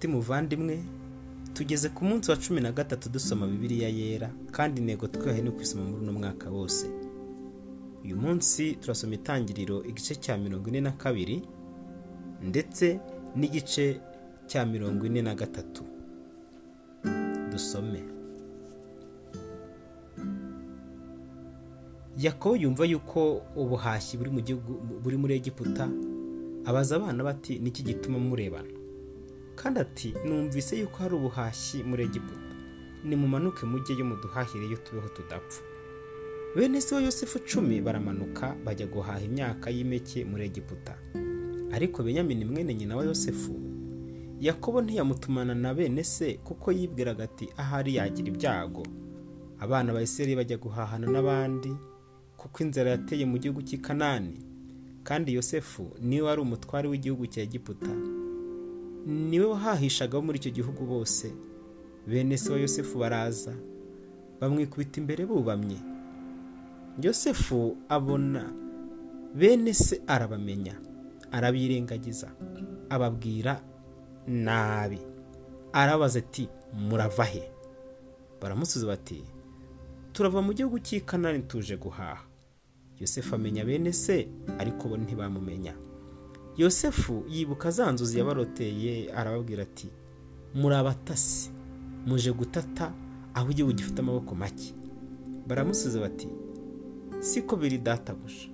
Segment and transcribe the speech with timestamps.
[0.00, 0.78] nshuti muvandimwe
[1.54, 5.84] tugeze ku munsi wa cumi na gatatu dusoma bibiliya yera kandi intego twihaye ni ukwisoma
[5.84, 6.86] muri uno mwaka wose.
[8.04, 11.42] Uyu munsi turasoma itangiriro igice cya mirongo ine na kabiri
[12.42, 13.00] ndetse
[13.36, 14.00] n'igice
[14.46, 15.84] cya mirongo ine na gatatu.
[17.52, 18.00] Dusome.
[22.16, 24.16] Yakobo yumva yuko ubuhashyi
[25.02, 25.88] buri muri egiputa
[26.64, 28.79] abaza abana bati niki gituma murebana?
[29.60, 32.50] Kandi ati numvise yuko hari ubuhashyi muri egiputa.
[33.04, 35.62] Nimumanuke mujyeyo muduhahireyo tubeho tudapfa.
[36.56, 40.94] Bene se wa yosefu cumi baramanuka bajya guhaha imyaka y'impeke muri egiputa.
[41.72, 43.54] Ariko benyamini mwene nyina wa yosefu
[44.40, 48.82] yakobo ntiyamutumana na bene se kuko yibwiraga ati ahari yagira ibyago.
[49.60, 51.72] Abana ba isirayeli bajya guhahana n'abandi
[52.36, 54.40] kuko inzara yateye mu gihugu cy'i kanani.
[55.04, 58.19] Kandi yosefu ni we wari umutware w'igihugu cya egiputa.
[59.06, 61.32] Ni we wahahishaga muri icyo gihugu bose.
[62.06, 63.54] Bene se wa yosefu baraza
[64.40, 65.76] bamwikubita imbere bubamye.
[67.02, 68.52] Yosefu abona
[69.34, 70.74] bene se arabamenya
[71.32, 72.30] arabirengagiza
[72.90, 73.60] ababwira
[74.26, 74.98] nabi.
[75.72, 77.42] Arabaza ati murava he?
[78.40, 79.22] Baramusubiza bati
[80.12, 82.24] turava mu gihugu cy'i kanani tuje guhaha.
[83.00, 85.74] Yosefu amenya bene se ariko bo ntibamumenya.
[86.56, 89.88] Yosefu yibuka za nzozi yabaroteye arababwira ati
[90.54, 91.50] muri abatasi
[92.06, 92.92] muje gutata
[93.34, 94.74] aho igihugu gifite amaboko make.
[95.46, 96.28] Baramusubiza bati
[97.20, 98.48] siko biri databuja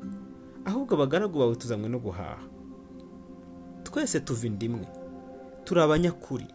[0.65, 2.39] ahubwo abagaragu bawe tuzanywe no guhaha.
[3.85, 4.87] Twese tuva inda imwe
[5.65, 6.47] turi abanyakuri.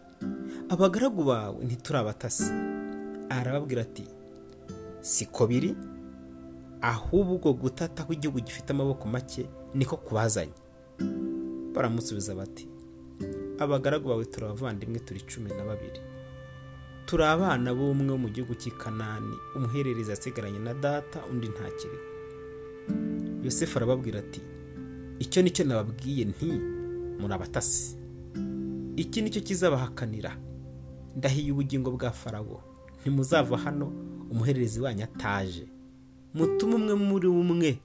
[0.68, 2.52] Abagaragu bawe ntituri abatasi.
[3.28, 4.04] Arababwira ati
[5.00, 5.74] siko biri
[6.80, 10.52] ahubwo gutata aho igihugu gifite amaboko make niko kubazanye.
[11.74, 12.68] Baramusubiza bati
[13.58, 16.00] abagaragu bawe turi abavandimwe turi cumi na babiri.
[17.06, 22.02] Turi abana b'umwe wo mu gihugu cy'i kanani umuhererezi asigaranye na data undi ntakiriho
[23.42, 24.40] yosefu arababwira ati
[25.18, 26.46] icyo ni cyo nababwiye nti
[27.20, 27.96] muri abatasi
[28.96, 30.36] iki ni cyo kizabahakanira.
[31.16, 32.62] Ndahiye ubugingo bwa farawo.
[33.00, 33.86] Ntimuzava hano
[34.30, 35.66] umuhererezi wanyu ataje.
[36.34, 37.78] Mutume umwe muri umwe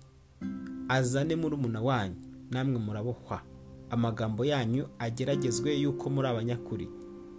[0.90, 2.16] azane murumuna wanyu
[2.52, 3.42] namwe murabohwa
[3.90, 6.90] amagambo yanyu ageragezwe yuko muri abanyakuri.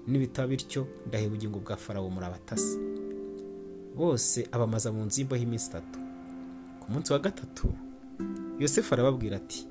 [0.06, 2.78] Nibitaba bityo ndahiye ubugingo bwa farawo muri abatasi.
[3.96, 5.98] Bose abamaza mu nzu y'imboho iminsi itatu.
[6.80, 7.68] Ku munsi wa gatatu
[8.58, 9.66] yosefu arababwira ati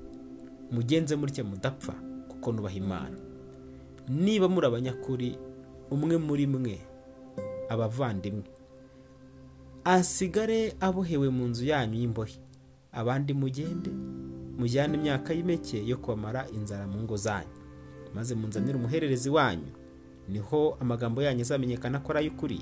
[0.71, 1.93] mugenze mutya mudapfa
[2.29, 3.17] kuko nubaha imana.
[4.09, 5.37] Niba muri abanyakuri
[5.91, 6.75] umwe muri mwe
[7.69, 8.43] abavandimwe
[9.83, 12.35] asigare abohewe mu nzu yanyu y'imbohe.
[12.91, 13.91] Abandi mugende.
[14.57, 17.53] Mujyane imyaka y'impeke yo kubamara inzara mu ngo zanyu.
[18.15, 19.71] Maze munzanire umuhererezi wanyu.
[20.29, 22.59] Niho amagambo yanyu azamenyekana ko ari ay'ukuri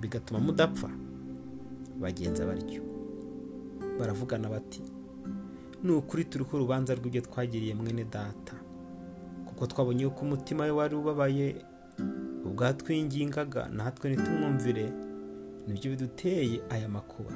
[0.00, 0.88] bigatuma mudapfa.
[2.00, 2.82] Bagenza batyo.
[3.98, 4.82] Baravugana bati
[5.84, 8.54] ni ukuri turiho urubanza rw'ibyo twagiriye mwene data.
[9.46, 11.56] Kuko twabonye yuko umutima we wari ubabaye
[12.44, 14.92] ubwatwingingaga natwe ntitumwumvire
[15.66, 17.32] ni byo biduteye aya makuba.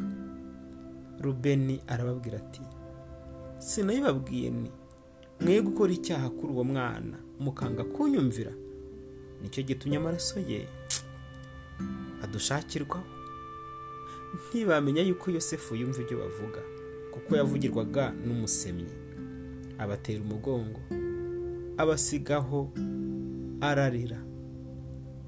[1.20, 2.60] Rubeni arababwira ati
[3.60, 4.70] sinabibabwiye ni
[5.40, 8.52] mwe gukora icyaha kuri uwo mwana mukanga kunyumvira.
[9.42, 10.68] Nicyo gitumye amaraso ye
[12.22, 13.04] adushakirwaho.
[14.50, 16.60] Ntibamenya yuko yosefu yumva ibyo bavuga
[17.12, 18.92] kuko yavugirwaga n'umusemyi.
[19.78, 20.80] Abatera umugongo
[21.76, 22.68] abasigaho
[23.60, 24.20] ararira.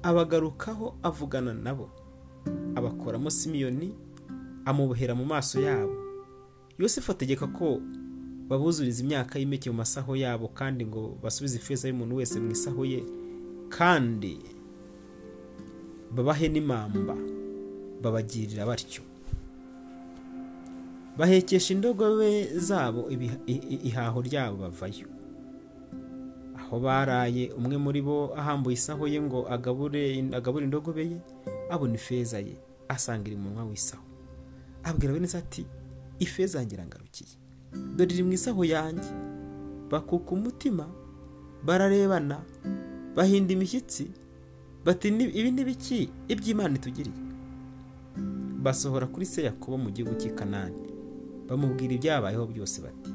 [0.03, 1.89] Abagarukaho avugana nabo.
[2.75, 3.95] Abakoramo simiyoni
[4.65, 5.95] amubohera mu maso yabo.
[6.77, 7.81] Yosefu ategeka ko
[8.53, 13.01] babuzuriza imyaka y'impeke mu masaho yabo kandi ngo basubize ifeza y'umuntu wese mu isaho ye
[13.73, 14.37] kandi
[16.13, 17.17] babahe n'imamba
[18.01, 19.01] babagirira batyo.
[21.17, 23.09] Bahekesha indogobe zabo
[23.89, 25.07] ihaho ryabo bavayo.
[26.57, 30.13] Aho baraye umwe muri bo ahambuye isaho ye ngo agabure
[30.65, 31.17] indogobe ye
[31.69, 32.57] abona ifeza ye
[32.89, 34.03] asanga iri mu munwa w'isaho.
[34.83, 35.65] Abwira bene ati
[36.19, 37.33] ifeza yanjye irangarukiye
[37.95, 39.09] dore iri mu isaho yanjye.
[39.91, 40.85] Bakuka umutima
[41.65, 42.41] bararebana
[43.15, 44.11] bahinda imishyitsi
[44.85, 46.09] bati ibi ni biki?
[46.27, 47.21] Iby'imana itugiriye.
[48.63, 50.81] Basohora kuri se yakobo mu gihugu cy'i kanani.
[51.47, 53.11] Bamubwira ibyabayeho byose bati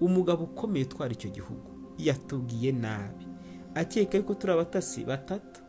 [0.00, 1.68] umugabo ukomeye utwara icyo gihugu
[1.98, 3.26] yatubwiye nabi.
[3.74, 5.60] Akeka yuko turi abatasi batatu.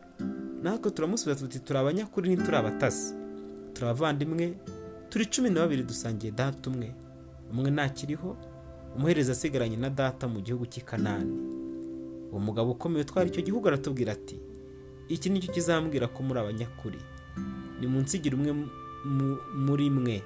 [0.62, 3.14] Natwe turamusubiza tuti turi abanyakuri ntituri abatasi.
[3.72, 4.54] Turi abavandimwe
[5.10, 6.94] turi cumi na babiri dusangiye data umwe.
[7.50, 8.36] Umwe ntakiriho
[8.96, 11.32] umuhereza asigaranye na data mu gihugu cy'i kanani.
[12.30, 14.38] Uwo mugabo ukomeye utwara icyo gihugu aratubwira ati
[15.08, 16.98] iki ni cyo kizambwira ko muri abanyakuri.
[17.80, 18.52] Ni munsigire umwe
[19.66, 20.22] muri mwe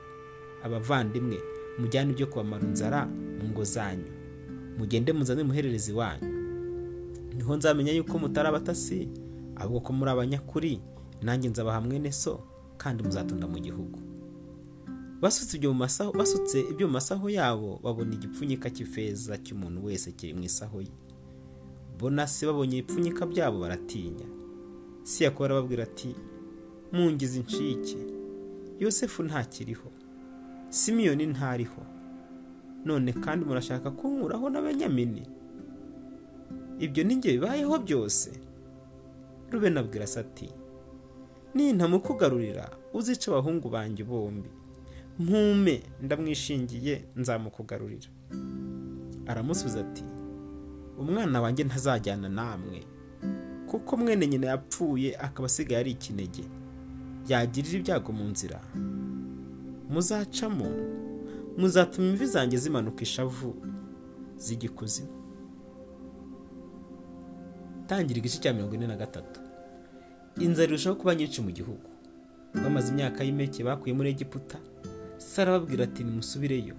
[0.64, 1.38] abavandimwe
[1.78, 4.08] mujyane ibyo kubamara inzara mu ngo zanyu.
[4.78, 6.28] Mugende muzane muhererezi wanyu.
[7.36, 9.08] Niho nzamenya yuko mutari abatasi
[9.56, 10.80] ahubwo ko muri abanyakuri
[11.22, 12.40] nanjye nzabaha mwene so
[12.78, 13.98] kandi muzatunda mu gihugu.
[15.20, 15.56] Basutse
[16.70, 20.92] ibyo mu masaho yabo babona igipfunyika cy'ifeza cy'umuntu wese kiri mu isaho ye.
[21.98, 24.26] Bonasi babonye ibipfunyika byabo baratinya.
[25.02, 26.14] Si yakuba arababwira ati
[26.92, 27.98] mungize incike.
[28.78, 29.90] Yosefu ntakiriho.
[30.68, 31.82] Simiyoni ntariho.
[32.84, 35.26] None kandi murashaka kunkuraho n'abanyamini
[36.78, 38.30] ibyo ninjye bibayeho byose.
[39.50, 40.48] Rubena abwira se ati
[41.54, 44.50] nintamukugarurira uzica abahungu banjye bombi.
[45.18, 48.08] Mpume ndamwishingiye nzamukugarurira.
[49.26, 50.04] Aramusubiza ati
[50.98, 52.82] umwana wanjye ntazajyana namwe
[53.70, 56.44] kuko mwene nyina yapfuye akaba asigaye ari ikinege.
[57.28, 58.60] Yagirira ibyago mu nzira.
[59.90, 60.66] Muzacamo
[61.58, 63.54] muzatuma imvi zanjye zimanuka ishavu
[64.38, 65.08] z'igikuzimu
[67.86, 69.40] tangira igice cya mirongo ine na gatatu.
[70.40, 71.88] Inzara irushaho kuba nyinshi mu gihugu.
[72.54, 74.58] Bamaze imyaka y'impeke bakuye muri egiputa.
[75.18, 76.74] Sara arababwira ati nimusubireyo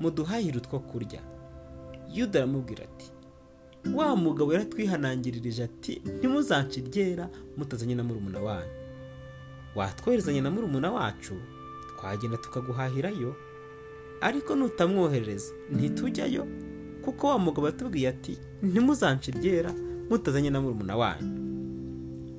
[0.00, 1.20] muduhahire utwo kurya.
[2.14, 3.12] Yuda aramubwira ati
[3.94, 8.72] wa mugabo yaratwihanangiririje ati ntimuzance iryera mutazanye na murumuna wanyu.
[9.76, 11.34] Watwoherezanya na murumuna wacu
[11.96, 13.34] twagenda tukaguhahirayo
[14.20, 16.46] ariko nutamwoherereza ntitujyayo
[17.04, 19.74] kuko wa mugabo yatubwiye ati ntimuzance iryera
[20.10, 21.48] mutazanye na murumuna wanyu.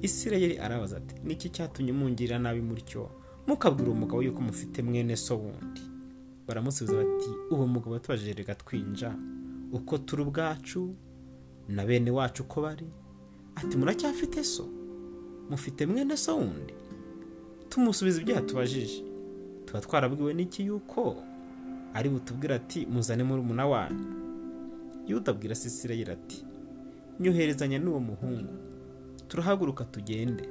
[0.01, 3.09] Isirayeli arabaza ati niki cyatumye mungirira nabi mutyo
[3.49, 5.81] mukabwira umugabo yuko mufite mwene so wundi.
[6.47, 9.15] Baramusubiza bati uwo mugabo yatubajije reka twinja.
[9.71, 10.95] Uko turi ubwacu
[11.67, 12.85] na bene wacu uko bari?
[13.55, 14.65] Ati muracyafite so?
[15.49, 16.73] Mufite mwene so wundi?
[17.69, 19.03] Tumusubiza ibyo yatubajije.
[19.65, 21.15] Tuba twarabwiwe n'iki yuko
[21.93, 24.05] ari butubwira ati muzane murumuna wanyu?
[25.07, 26.45] Yuda abwira sisirayeli ati
[27.19, 28.53] nyoherezanya n'uwo muhungu.
[29.27, 30.49] Turahaguruka tugende.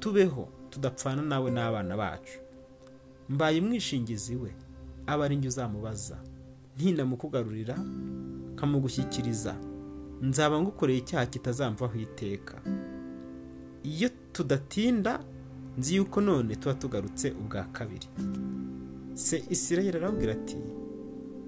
[0.00, 0.48] Tubeho.
[0.70, 2.38] Tudapfana nawe n'abana bacu.
[3.28, 4.54] Mbaye umwishingizi we.
[5.06, 6.16] Aba ari njye uzamubaza.
[6.76, 7.76] Ntinamukugarurira
[8.52, 9.56] nkamugushyikiriza.
[10.22, 12.56] Nzaba ngukoreye icyaha kitazamvaho iteka.
[13.82, 15.20] Iyo tudatinda
[15.78, 18.08] nzi yuko none tuba tugarutse ubwa kabiri.
[19.14, 20.56] Se isirayeli arabwira ati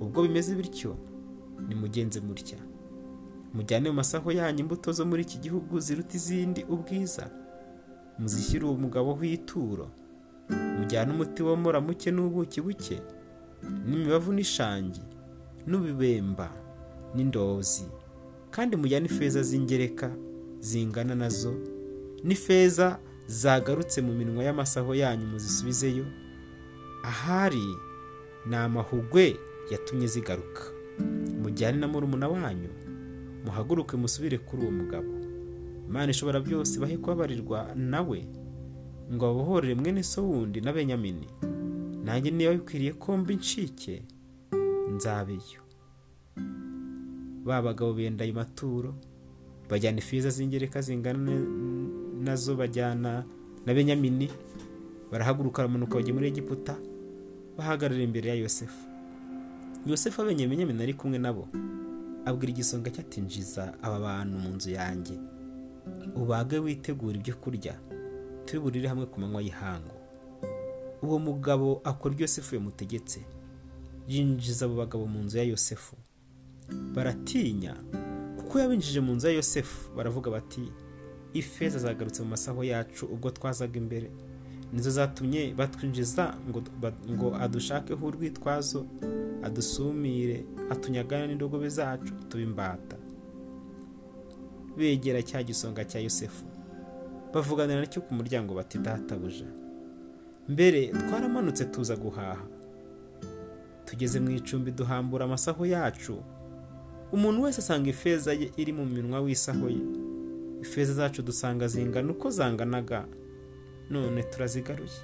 [0.00, 0.96] ubwo bimeze bityo
[1.68, 2.58] nimugenze mutya
[3.54, 7.30] mujyane mu masaho yanyu imbuto zo muri iki gihugu ziruta izindi ubwiza.
[8.20, 9.90] Muzishyire uwo mugabo w'ituro
[10.78, 12.98] mujyane umuti womora muke n'ubuki buke
[13.86, 15.02] n'imibavu n'ishangi
[15.66, 16.48] n'ubibemba
[17.14, 17.84] n'indozi.
[18.50, 20.10] Kandi mujyane ifeza z'ingereka
[20.60, 21.54] zingana na zo
[22.24, 26.04] n'ifeza zagarutse mu minwa y'amasaho yanyu muzisubizeyo
[27.04, 27.66] ahari
[28.46, 29.36] ni amahugwe
[29.70, 30.62] yatumye zigaruka.
[31.42, 32.68] Mujyane na murumuna wanyu
[33.44, 35.19] muhaguruke musubire kuri uwo mugabo.
[35.90, 38.26] Imana ishobora byose bahe kubabarirwa nawe?
[39.12, 41.26] Ngo babohorere mwene so wundi na benyamini.
[42.04, 44.02] Nanjye niba bikwiriye ko mba incike
[44.94, 45.60] nzabeyo
[47.44, 48.94] ba bagabo benda ayo maturo
[49.68, 51.40] bajyana ifiza z'ingereka zingana
[52.22, 53.24] na zo bajyana
[53.66, 54.30] na benyamini
[55.10, 56.76] barahaguruka baramanuka bajya muri egiputa
[57.58, 58.86] bahagarara imbere ya yosefu.
[59.86, 61.48] Yosefu abenye benyamini ari kumwe nabo
[62.24, 65.16] abwira igisonga cyatinjiza aba bantu mu nzu yanjye.
[66.16, 67.74] Ubage witegura ibyo kurya
[68.46, 69.94] turi burire hamwe ku manywa y'ihangu.
[71.02, 73.20] Uwo mugabo akora ibyo yosefu yamutegetse.
[74.08, 75.96] Yinjiza abo bagabo mu nzu ya yosefu.
[76.94, 77.74] Baratinya
[78.36, 80.72] kuko yabinjije mu nzu ya yosefu baravuga bati
[81.34, 84.10] ifeza zagarutse mu masaho yacu ubwo twazaga imbere.
[84.72, 86.34] Nizo zatumye batwinjiza
[87.10, 88.86] ngo, adushakeho urwitwazo
[89.42, 92.96] adusumire atunyagana n'indogobe zacu tuba imbata
[94.76, 96.44] begera cya gisonga cya yosefu.
[97.34, 99.46] Bavuganira na cyo ku muryango bati databuja
[100.48, 102.42] mbere twaramanutse tuza guhaha.
[103.84, 106.18] Tugeze mu icumbi duhambura amasaho yacu.
[107.12, 109.82] Umuntu wese asanga ifeza ye iri mu minwa w'isaho ye.
[110.62, 113.06] Ifeza zacu dusanga zingana uko zanganaga.
[113.90, 114.98] None turazigaruye.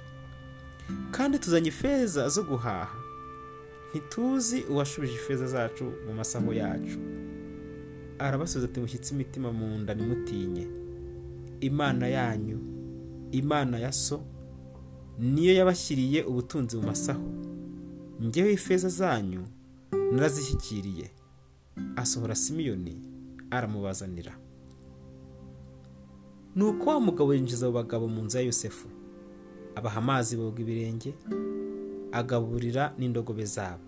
[1.11, 2.95] Kandi tuzanye ifeza zo guhaha.
[3.91, 6.99] Ntituzi uwashubije ifeza zacu mu masaho yacu.
[8.19, 10.67] Arabasubiza ati mushyitse imitima mu nda nimutinye.
[11.59, 12.59] Imana yanyu
[13.31, 14.21] imana ya so
[15.19, 17.27] niyo yabashyiriye ubutunzi mu masaho.
[18.23, 19.43] Ngewe ifeza zanyu
[20.11, 21.11] narazishyikiriye.
[21.95, 22.97] Asohora simiyoni
[23.51, 24.37] aramubazanira.
[26.55, 28.87] Ni uko wa mugabo yinjiza abo bagabo mu nzu ya yosefu
[29.75, 31.13] abaha amazi boga ibirenge
[32.11, 33.83] agaburira n'indogobe zabo.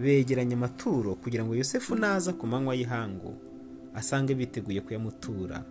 [0.00, 3.34] Begeranya amaturo kugira ngo yosefu naza ku manywa y'ihangu
[3.94, 5.64] asange biteguye kuyamutura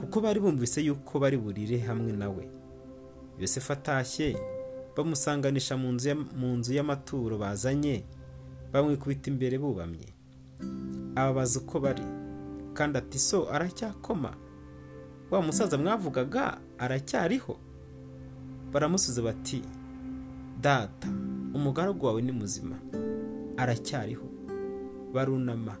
[0.00, 2.44] kuko bari bumvise yuko bari burire hamwe nawe
[3.40, 4.36] yosefu atashye
[4.96, 8.04] bamusanganisha mu nzu y'amaturo bazanye
[8.72, 10.08] bamwikubita imbere bubamye.
[11.14, 12.02] Ababaza uko bari
[12.74, 14.34] kandi ati so aracyakoma?
[15.30, 17.56] Wa musaza mwavugaga aracyariho?
[18.72, 19.62] Baramusubiza bati
[20.60, 21.08] data
[21.54, 22.76] umugaragu wawe ni muzima.
[23.58, 24.26] Aracyariho.
[25.12, 25.76] Barunama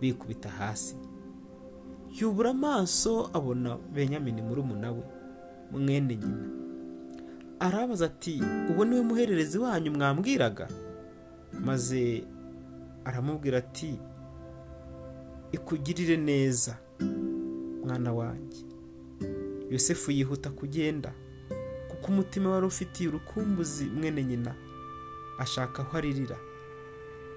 [0.00, 0.96] bikubita hasi.
[2.20, 5.02] Yubura amaso abona benyamini murumuna we
[5.72, 6.48] mwene nyina.
[7.60, 8.42] Arabaza ati
[8.74, 10.68] uwo ni we muhererezi wanyu mwambwiraga?
[11.64, 12.24] Maze
[13.04, 13.98] aramubwira ati
[15.52, 16.76] ikugirire neza
[17.84, 18.64] mwana wanjye.
[19.70, 21.12] Yosefu yihuta kugenda
[21.88, 24.54] kuko umutima wari ufitiye urukumbuzi mwene nyina
[25.38, 26.36] ashaka aho aririra.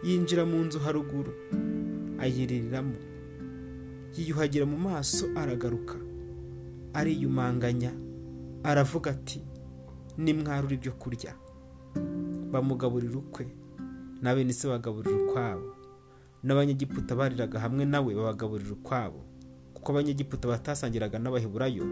[0.03, 1.33] Yinjira mu nzu haruguru
[2.19, 2.95] ayiririramo
[4.17, 5.95] yiyuhagira mu maso aragaruka.
[6.93, 7.91] Ariyumanganya
[8.63, 9.41] aravuga ati
[10.17, 11.33] nimwarura ibyo kurya.
[12.51, 13.45] Bamugaburira ukwe
[14.21, 15.69] na bene se bagaburira ukwabo.
[16.43, 19.21] N'abanyegiputa bariraga hamwe nawe babagaburira ukwabo.
[19.73, 21.85] Kuko abanyegiputa batasangiraga n'abaheburayo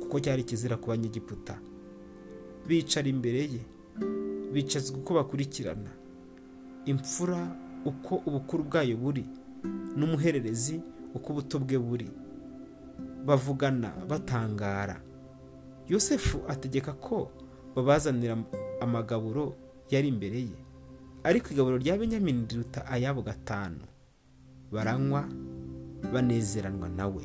[0.00, 1.58] kuko cyari kizira ku banyegiputa.
[2.68, 3.62] Bicara imbere ye
[4.52, 5.90] bicazwa uko bakurikirana.
[6.86, 9.24] Imfura uko ubukuru bwayo buri
[9.96, 10.80] n'umuhererezi
[11.14, 12.08] uko ubuto bwe buri.
[13.24, 15.00] Bavugana batangara.
[15.88, 17.30] Yosefu ategeka ko
[17.76, 18.36] babazanira
[18.80, 19.54] amagaburo
[19.90, 20.58] yari imbere ye.
[21.24, 23.80] Ariko igaburo rya benyamini riruta ayabo gatanu.
[24.72, 25.24] Baranywa
[26.12, 27.24] banezeranwa nawe